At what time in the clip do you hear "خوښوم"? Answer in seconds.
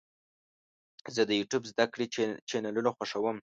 2.95-3.37